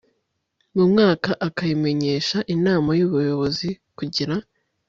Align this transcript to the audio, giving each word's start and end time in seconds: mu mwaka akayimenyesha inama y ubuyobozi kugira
mu 0.75 0.83
mwaka 0.91 1.29
akayimenyesha 1.47 2.37
inama 2.55 2.89
y 2.97 3.01
ubuyobozi 3.07 3.69
kugira 3.97 4.35